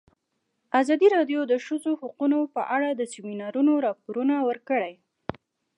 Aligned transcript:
ازادي 0.79 1.07
راډیو 1.15 1.41
د 1.45 1.49
د 1.51 1.53
ښځو 1.65 1.91
حقونه 2.01 2.37
په 2.55 2.61
اړه 2.75 2.89
د 2.93 3.01
سیمینارونو 3.13 3.71
راپورونه 3.85 4.35
ورکړي. 4.49 4.93